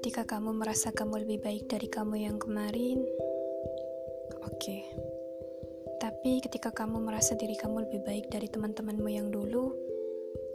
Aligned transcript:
Ketika 0.00 0.24
kamu 0.24 0.56
merasa 0.56 0.96
kamu 0.96 1.28
lebih 1.28 1.44
baik 1.44 1.68
dari 1.68 1.84
kamu 1.84 2.24
yang 2.24 2.40
kemarin, 2.40 3.04
oke. 4.40 4.56
Okay. 4.56 4.80
Tapi 6.00 6.40
ketika 6.40 6.72
kamu 6.72 7.04
merasa 7.04 7.36
diri 7.36 7.52
kamu 7.52 7.84
lebih 7.84 8.00
baik 8.08 8.32
dari 8.32 8.48
teman-temanmu 8.48 9.12
yang 9.12 9.28
dulu, 9.28 9.76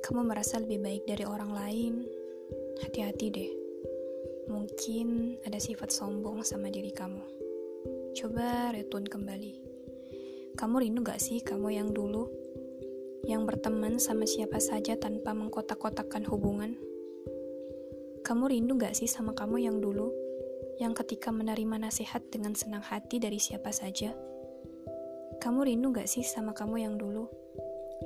kamu 0.01 0.33
merasa 0.33 0.57
lebih 0.57 0.81
baik 0.81 1.05
dari 1.05 1.29
orang 1.29 1.53
lain, 1.53 2.09
hati-hati 2.81 3.25
deh. 3.29 3.51
Mungkin 4.49 5.37
ada 5.45 5.61
sifat 5.61 5.93
sombong 5.93 6.41
sama 6.41 6.73
diri 6.73 6.89
kamu. 6.89 7.21
Coba 8.17 8.73
retun 8.73 9.05
kembali. 9.05 9.53
Kamu 10.57 10.81
rindu 10.81 11.05
gak 11.05 11.21
sih 11.21 11.45
kamu 11.45 11.69
yang 11.69 11.93
dulu? 11.93 12.33
Yang 13.29 13.45
berteman 13.45 14.01
sama 14.01 14.25
siapa 14.25 14.57
saja 14.57 14.97
tanpa 14.97 15.37
mengkotak-kotakkan 15.37 16.25
hubungan? 16.33 16.94
Kamu 18.25 18.49
rindu 18.49 18.73
gak 18.73 18.97
sih 18.97 19.05
sama 19.05 19.37
kamu 19.37 19.69
yang 19.69 19.77
dulu, 19.77 20.09
yang 20.81 20.97
ketika 20.97 21.29
menerima 21.29 21.77
nasihat 21.77 22.25
dengan 22.33 22.57
senang 22.57 22.81
hati 22.81 23.21
dari 23.21 23.37
siapa 23.37 23.69
saja? 23.69 24.17
Kamu 25.37 25.61
rindu 25.61 25.93
gak 25.93 26.09
sih 26.09 26.25
sama 26.25 26.57
kamu 26.57 26.89
yang 26.89 26.97
dulu, 26.97 27.29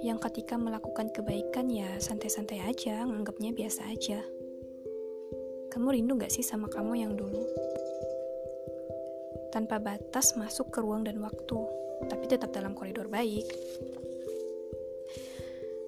yang 0.03 0.19
ketika 0.19 0.59
melakukan 0.59 1.07
kebaikan 1.15 1.71
ya 1.71 1.87
santai-santai 2.03 2.59
aja, 2.67 3.07
nganggapnya 3.07 3.55
biasa 3.55 3.87
aja? 3.87 4.19
Kamu 5.71 5.87
rindu 5.87 6.19
gak 6.19 6.35
sih 6.35 6.43
sama 6.43 6.67
kamu 6.67 6.99
yang 6.99 7.15
dulu? 7.15 7.39
Tanpa 9.55 9.79
batas 9.79 10.35
masuk 10.35 10.67
ke 10.67 10.83
ruang 10.83 11.07
dan 11.07 11.15
waktu, 11.23 11.59
tapi 12.11 12.27
tetap 12.27 12.51
dalam 12.51 12.75
koridor 12.75 13.07
baik. 13.07 13.47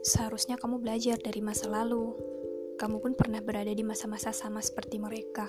Seharusnya 0.08 0.56
kamu 0.56 0.80
belajar 0.80 1.20
dari 1.20 1.44
masa 1.44 1.68
lalu, 1.68 2.31
kamu 2.82 2.98
pun 2.98 3.14
pernah 3.14 3.38
berada 3.46 3.70
di 3.70 3.86
masa-masa 3.86 4.34
sama 4.34 4.58
seperti 4.58 4.98
mereka. 4.98 5.46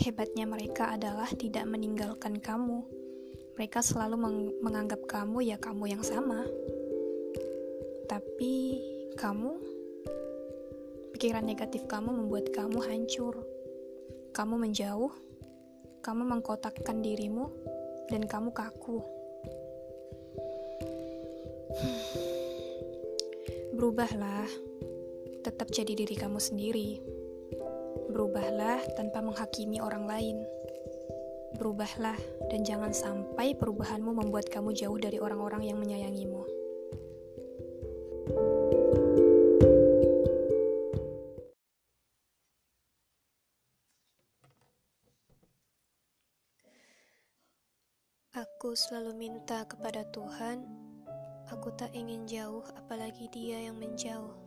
Hebatnya 0.00 0.48
mereka 0.48 0.88
adalah 0.88 1.28
tidak 1.28 1.68
meninggalkan 1.68 2.40
kamu. 2.40 2.80
Mereka 3.60 3.84
selalu 3.84 4.16
meng 4.16 4.56
menganggap 4.64 5.04
kamu 5.04 5.52
ya 5.52 5.60
kamu 5.60 5.92
yang 5.92 6.00
sama. 6.00 6.48
Tapi 8.08 8.80
kamu, 9.20 9.52
pikiran 11.12 11.44
negatif 11.44 11.84
kamu 11.84 12.24
membuat 12.24 12.48
kamu 12.56 12.80
hancur. 12.88 13.36
Kamu 14.32 14.56
menjauh, 14.56 15.12
kamu 16.00 16.22
mengkotakkan 16.24 17.04
dirimu, 17.04 17.52
dan 18.08 18.24
kamu 18.24 18.56
kaku. 18.56 19.04
Berubahlah 23.76 24.48
tetap 25.46 25.70
jadi 25.70 25.94
diri 25.94 26.18
kamu 26.18 26.42
sendiri. 26.42 26.98
Berubahlah 28.10 28.82
tanpa 28.98 29.22
menghakimi 29.22 29.78
orang 29.78 30.02
lain. 30.10 30.42
Berubahlah 31.54 32.18
dan 32.50 32.66
jangan 32.66 32.90
sampai 32.90 33.54
perubahanmu 33.54 34.10
membuat 34.10 34.50
kamu 34.50 34.74
jauh 34.74 34.98
dari 34.98 35.22
orang-orang 35.22 35.70
yang 35.70 35.78
menyayangimu. 35.78 36.42
Aku 48.34 48.74
selalu 48.74 49.14
minta 49.16 49.62
kepada 49.64 50.02
Tuhan, 50.10 50.60
aku 51.48 51.72
tak 51.78 51.94
ingin 51.94 52.26
jauh, 52.26 52.66
apalagi 52.76 53.32
Dia 53.32 53.64
yang 53.64 53.80
menjauh 53.80 54.45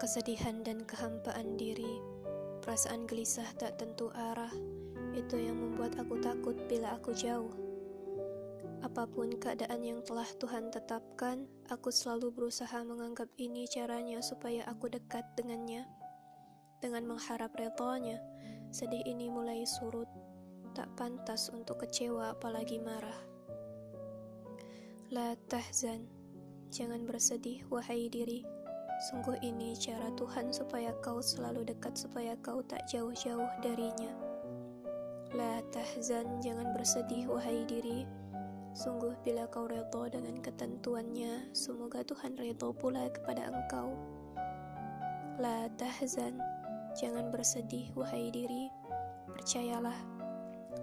kesedihan 0.00 0.64
dan 0.64 0.80
kehampaan 0.88 1.60
diri, 1.60 2.00
perasaan 2.64 3.04
gelisah 3.04 3.44
tak 3.60 3.76
tentu 3.76 4.08
arah, 4.16 4.48
itu 5.12 5.36
yang 5.36 5.60
membuat 5.60 5.92
aku 6.00 6.16
takut 6.24 6.56
bila 6.72 6.96
aku 6.96 7.12
jauh. 7.12 7.52
Apa 8.80 9.04
pun 9.04 9.36
keadaan 9.36 9.84
yang 9.84 10.00
telah 10.00 10.24
Tuhan 10.40 10.72
tetapkan, 10.72 11.44
aku 11.68 11.92
selalu 11.92 12.32
berusaha 12.32 12.80
menganggap 12.80 13.28
ini 13.36 13.68
caranya 13.68 14.24
supaya 14.24 14.64
aku 14.64 14.88
dekat 14.88 15.28
dengannya. 15.36 15.84
Dengan 16.80 17.04
mengharap 17.04 17.52
retonya, 17.60 18.24
sedih 18.72 19.04
ini 19.04 19.28
mulai 19.28 19.68
surut, 19.68 20.08
tak 20.72 20.88
pantas 20.96 21.52
untuk 21.52 21.84
kecewa 21.84 22.32
apalagi 22.32 22.80
marah. 22.80 23.20
La 25.12 25.36
tahzan, 25.52 26.08
jangan 26.72 27.04
bersedih 27.04 27.68
wahai 27.68 28.08
diri. 28.08 28.59
Sungguh 29.00 29.40
ini 29.40 29.72
cara 29.80 30.12
Tuhan 30.12 30.52
supaya 30.52 30.92
kau 31.00 31.24
selalu 31.24 31.64
dekat 31.64 31.96
supaya 31.96 32.36
kau 32.44 32.60
tak 32.60 32.84
jauh-jauh 32.84 33.48
darinya. 33.64 34.12
La 35.32 35.64
tahzan, 35.72 36.44
jangan 36.44 36.76
bersedih 36.76 37.24
wahai 37.32 37.64
diri. 37.64 38.04
Sungguh 38.76 39.16
bila 39.24 39.48
kau 39.48 39.64
redha 39.64 40.12
dengan 40.12 40.36
ketentuannya, 40.44 41.48
semoga 41.56 42.04
Tuhan 42.04 42.36
redha 42.36 42.68
pula 42.76 43.08
kepada 43.08 43.48
engkau. 43.48 43.96
La 45.40 45.72
tahzan, 45.80 46.36
jangan 46.92 47.32
bersedih 47.32 47.88
wahai 47.96 48.28
diri. 48.28 48.68
Percayalah, 49.32 49.96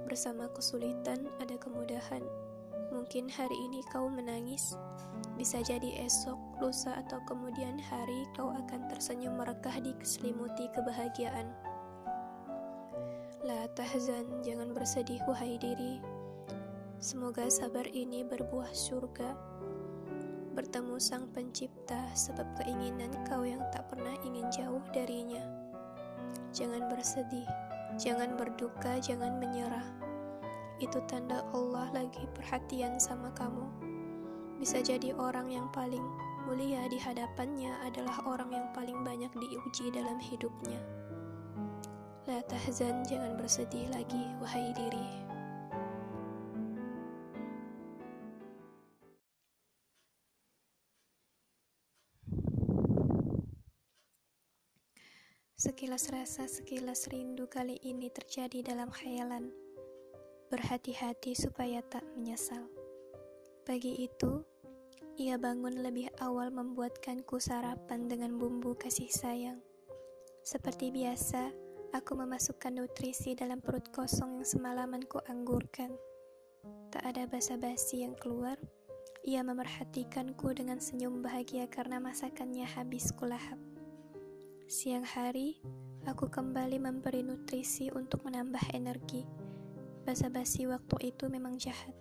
bersama 0.10 0.50
kesulitan 0.58 1.30
ada 1.38 1.54
kemudahan. 1.62 2.26
Mungkin 2.88 3.28
hari 3.28 3.56
ini 3.68 3.84
kau 3.92 4.08
menangis, 4.08 4.80
bisa 5.36 5.60
jadi 5.60 6.08
esok, 6.08 6.40
lusa, 6.64 6.96
atau 6.96 7.20
kemudian 7.28 7.76
hari 7.84 8.24
kau 8.32 8.48
akan 8.48 8.88
tersenyum 8.88 9.36
merekah 9.36 9.76
di 9.84 9.92
keselimuti 10.00 10.72
kebahagiaan. 10.72 11.52
La 13.44 13.68
tahzan, 13.76 14.40
jangan 14.40 14.72
bersedih 14.72 15.20
wahai 15.28 15.60
diri. 15.60 16.00
Semoga 17.04 17.52
sabar 17.52 17.86
ini 17.92 18.24
berbuah 18.24 18.72
surga. 18.72 19.36
Bertemu 20.56 20.98
sang 20.98 21.30
pencipta 21.36 22.08
sebab 22.16 22.48
keinginan 22.58 23.12
kau 23.28 23.44
yang 23.44 23.62
tak 23.70 23.86
pernah 23.92 24.16
ingin 24.24 24.48
jauh 24.50 24.82
darinya. 24.96 25.44
Jangan 26.56 26.90
bersedih, 26.90 27.46
jangan 28.00 28.34
berduka, 28.40 28.98
jangan 29.04 29.38
menyerah. 29.38 30.07
Itu 30.78 31.02
tanda 31.10 31.42
Allah 31.58 31.90
lagi 31.90 32.30
perhatian 32.38 33.02
sama 33.02 33.34
kamu. 33.34 33.66
Bisa 34.62 34.78
jadi 34.82 35.14
orang 35.18 35.50
yang 35.50 35.66
paling 35.74 36.06
mulia 36.46 36.86
di 36.90 37.02
hadapannya 37.02 37.74
adalah 37.82 38.22
orang 38.30 38.54
yang 38.54 38.68
paling 38.78 39.02
banyak 39.02 39.30
diuji 39.34 39.90
dalam 39.90 40.22
hidupnya. 40.22 40.78
La 42.30 42.46
tahzan, 42.46 43.02
jangan 43.10 43.40
bersedih 43.42 43.90
lagi, 43.90 44.22
wahai 44.38 44.70
diri. 44.78 45.28
Sekilas 55.58 56.14
rasa, 56.14 56.46
sekilas 56.46 57.10
rindu 57.10 57.50
kali 57.50 57.82
ini 57.82 58.14
terjadi 58.14 58.62
dalam 58.62 58.94
khayalan. 58.94 59.67
Berhati-hati 60.48 61.36
supaya 61.36 61.84
tak 61.84 62.08
menyesal. 62.16 62.72
Pagi 63.68 64.00
itu, 64.00 64.48
ia 65.20 65.36
bangun 65.36 65.84
lebih 65.84 66.08
awal 66.24 66.56
membuatkanku 66.56 67.36
sarapan 67.36 68.08
dengan 68.08 68.40
bumbu 68.40 68.72
kasih 68.80 69.12
sayang. 69.12 69.60
Seperti 70.48 70.88
biasa, 70.96 71.52
aku 71.92 72.16
memasukkan 72.16 72.80
nutrisi 72.80 73.36
dalam 73.36 73.60
perut 73.60 73.92
kosong 73.92 74.40
yang 74.40 74.48
semalaman 74.48 75.04
ku 75.04 75.20
anggurkan. 75.28 75.92
Tak 76.96 77.04
ada 77.04 77.28
basa-basi 77.28 78.08
yang 78.08 78.16
keluar, 78.16 78.56
ia 79.28 79.44
memerhatikanku 79.44 80.56
dengan 80.56 80.80
senyum 80.80 81.20
bahagia 81.20 81.68
karena 81.68 82.00
masakannya 82.00 82.64
habis 82.64 83.12
kulahap. 83.12 83.60
Siang 84.72 85.04
hari, 85.04 85.60
aku 86.08 86.32
kembali 86.32 86.80
memberi 86.80 87.20
nutrisi 87.20 87.92
untuk 87.92 88.24
menambah 88.24 88.64
energi. 88.72 89.47
Basa-basi 90.08 90.64
waktu 90.72 91.12
itu 91.12 91.28
memang 91.28 91.60
jahat. 91.60 91.92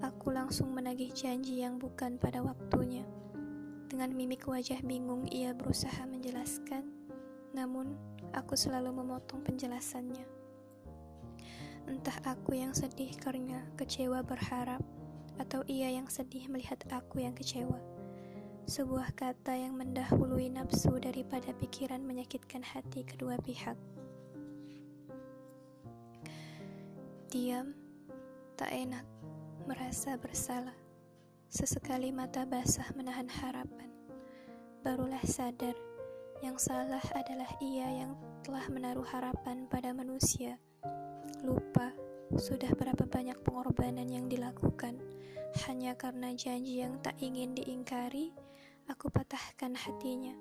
Aku 0.00 0.32
langsung 0.32 0.72
menagih 0.72 1.12
janji 1.12 1.60
yang 1.60 1.76
bukan 1.76 2.16
pada 2.16 2.40
waktunya. 2.40 3.04
Dengan 3.84 4.16
mimik 4.16 4.48
wajah 4.48 4.80
bingung, 4.80 5.28
ia 5.28 5.52
berusaha 5.52 6.08
menjelaskan, 6.08 6.88
namun 7.52 8.00
aku 8.32 8.56
selalu 8.56 8.96
memotong 9.04 9.44
penjelasannya. 9.44 10.24
Entah 11.84 12.16
aku 12.24 12.56
yang 12.56 12.72
sedih 12.72 13.12
karena 13.20 13.60
kecewa 13.76 14.24
berharap, 14.24 14.80
atau 15.36 15.60
ia 15.68 15.92
yang 15.92 16.08
sedih 16.08 16.48
melihat 16.48 16.80
aku 16.88 17.20
yang 17.20 17.36
kecewa. 17.36 17.76
Sebuah 18.64 19.12
kata 19.12 19.52
yang 19.52 19.76
mendahului 19.76 20.48
nafsu 20.48 20.96
daripada 20.96 21.52
pikiran 21.60 22.00
menyakitkan 22.00 22.64
hati 22.64 23.04
kedua 23.04 23.36
pihak. 23.44 23.76
Diam, 27.28 27.76
tak 28.56 28.72
enak 28.72 29.04
merasa 29.68 30.16
bersalah. 30.16 30.72
Sesekali 31.52 32.08
mata 32.08 32.48
basah 32.48 32.88
menahan 32.96 33.28
harapan. 33.28 33.92
Barulah 34.80 35.20
sadar 35.28 35.76
yang 36.40 36.56
salah 36.56 37.04
adalah 37.12 37.52
ia 37.60 37.84
yang 38.00 38.16
telah 38.40 38.64
menaruh 38.72 39.04
harapan 39.04 39.68
pada 39.68 39.92
manusia. 39.92 40.56
Lupa 41.44 41.92
sudah 42.32 42.72
berapa 42.72 43.04
banyak 43.04 43.36
pengorbanan 43.44 44.08
yang 44.08 44.24
dilakukan 44.24 44.96
hanya 45.68 46.00
karena 46.00 46.32
janji 46.32 46.80
yang 46.80 46.96
tak 47.04 47.20
ingin 47.20 47.52
diingkari. 47.52 48.32
Aku 48.88 49.12
patahkan 49.12 49.76
hatinya. 49.76 50.32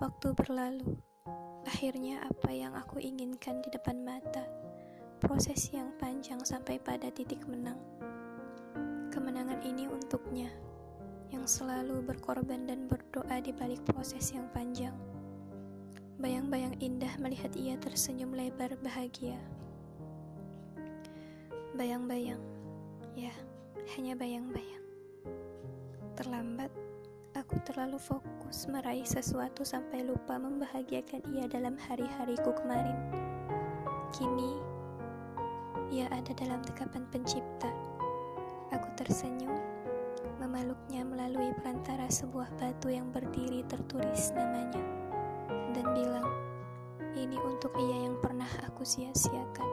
Waktu 0.00 0.32
berlalu, 0.32 0.96
akhirnya 1.68 2.24
apa 2.24 2.56
yang 2.56 2.72
aku 2.72 3.04
inginkan 3.04 3.60
di 3.60 3.68
depan 3.68 4.00
mata. 4.00 4.67
Proses 5.18 5.74
yang 5.74 5.90
panjang 5.98 6.38
sampai 6.46 6.78
pada 6.78 7.10
titik 7.10 7.42
menang. 7.50 7.74
Kemenangan 9.10 9.58
ini 9.66 9.90
untuknya 9.90 10.46
yang 11.34 11.42
selalu 11.42 12.06
berkorban 12.06 12.70
dan 12.70 12.86
berdoa 12.86 13.42
di 13.42 13.50
balik 13.50 13.82
proses 13.82 14.30
yang 14.30 14.46
panjang. 14.54 14.94
Bayang-bayang 16.22 16.78
indah 16.78 17.10
melihat 17.18 17.50
ia 17.58 17.74
tersenyum 17.82 18.30
lebar 18.30 18.78
bahagia. 18.78 19.34
Bayang-bayang, 21.74 22.42
ya, 23.18 23.34
hanya 23.98 24.14
bayang-bayang. 24.14 24.86
Terlambat, 26.14 26.70
aku 27.34 27.58
terlalu 27.66 27.98
fokus 27.98 28.70
meraih 28.70 29.06
sesuatu 29.06 29.66
sampai 29.66 30.06
lupa 30.06 30.38
membahagiakan 30.38 31.26
ia 31.34 31.50
dalam 31.50 31.74
hari-hariku 31.74 32.54
kemarin. 32.54 32.98
Kini, 34.14 34.67
ia 35.88 36.08
ada 36.12 36.32
dalam 36.36 36.60
dekapan 36.64 37.08
pencipta. 37.08 37.72
Aku 38.72 38.88
tersenyum 39.00 39.56
memeluknya 40.38 41.02
melalui 41.02 41.50
perantara 41.58 42.06
sebuah 42.12 42.48
batu 42.60 42.92
yang 42.92 43.08
berdiri 43.10 43.64
tertulis 43.66 44.30
namanya 44.36 44.80
dan 45.72 45.86
bilang, 45.96 46.28
ini 47.16 47.36
untuk 47.40 47.72
ia 47.80 48.06
yang 48.08 48.16
pernah 48.20 48.48
aku 48.64 48.84
sia-siakan. 48.84 49.70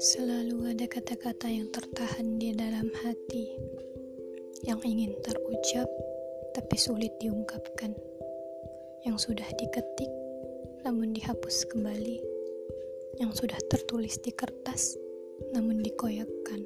Selalu 0.00 0.72
ada 0.72 0.88
kata-kata 0.88 1.44
yang 1.52 1.68
tertahan 1.68 2.40
di 2.40 2.56
dalam 2.56 2.88
hati, 3.04 3.52
yang 4.64 4.80
ingin 4.84 5.16
terucap 5.24 5.88
tapi 6.52 6.76
sulit 6.76 7.14
diungkapkan 7.22 7.94
yang 9.06 9.16
sudah 9.16 9.46
diketik 9.56 10.10
namun 10.80 11.12
dihapus 11.12 11.68
kembali, 11.68 12.18
yang 13.20 13.32
sudah 13.36 13.56
tertulis 13.68 14.16
di 14.20 14.32
kertas 14.32 14.96
namun 15.52 15.80
dikoyakkan. 15.84 16.64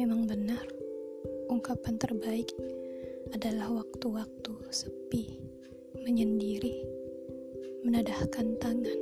Memang 0.00 0.24
benar, 0.24 0.64
ungkapan 1.48 2.00
terbaik 2.00 2.48
adalah 3.32 3.68
waktu-waktu 3.84 4.52
sepi, 4.72 5.38
menyendiri, 6.02 6.84
menadahkan 7.84 8.56
tangan 8.60 9.00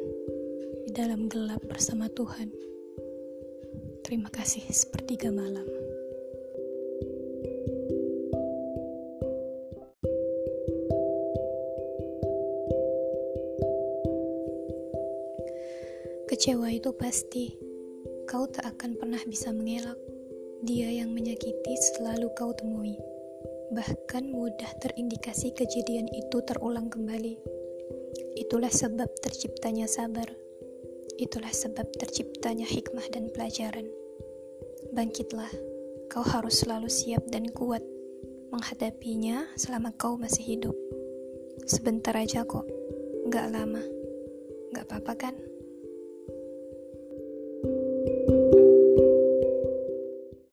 di 0.86 0.90
dalam 0.90 1.30
gelap 1.30 1.62
bersama 1.66 2.10
Tuhan. 2.12 2.50
Terima 4.02 4.28
kasih 4.28 4.66
sepertiga 4.68 5.30
malam. 5.30 5.81
Kecewa 16.42 16.74
itu 16.74 16.90
pasti. 16.98 17.54
Kau 18.26 18.50
tak 18.50 18.74
akan 18.74 18.98
pernah 18.98 19.22
bisa 19.30 19.54
mengelak. 19.54 19.94
Dia 20.66 20.90
yang 20.90 21.14
menyakiti 21.14 21.70
selalu 21.78 22.34
kau 22.34 22.50
temui. 22.50 22.98
Bahkan 23.70 24.26
mudah 24.26 24.74
terindikasi 24.82 25.54
kejadian 25.54 26.10
itu 26.10 26.42
terulang 26.42 26.90
kembali. 26.90 27.38
Itulah 28.34 28.74
sebab 28.74 29.06
terciptanya 29.22 29.86
sabar. 29.86 30.26
Itulah 31.14 31.54
sebab 31.54 31.86
terciptanya 31.94 32.66
hikmah 32.66 33.06
dan 33.14 33.30
pelajaran. 33.30 33.86
Bangkitlah, 34.90 35.54
kau 36.10 36.26
harus 36.26 36.58
selalu 36.58 36.90
siap 36.90 37.22
dan 37.30 37.46
kuat 37.54 37.86
menghadapinya 38.50 39.46
selama 39.54 39.94
kau 39.94 40.18
masih 40.18 40.58
hidup. 40.58 40.74
Sebentar 41.70 42.18
aja 42.18 42.42
kok, 42.42 42.66
gak 43.30 43.46
lama. 43.46 43.86
Gak 44.74 44.90
apa-apa 44.90 45.14
kan? 45.14 45.51